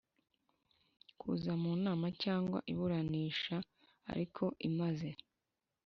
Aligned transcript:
Kuza 1.19 1.51
mu 1.61 1.71
nama 1.83 2.07
cyangwa 2.23 2.59
iburanisha 2.71 3.55
ariko 4.11 4.43
imaze 4.69 5.09